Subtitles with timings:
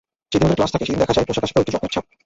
[0.31, 2.05] যেদিন ওদের ক্লাস থাকে সেদিন দেখা যায় পোশাক আশাকেও একটু যত্নের ছাপ।